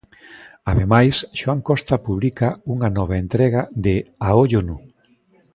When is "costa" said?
1.69-1.95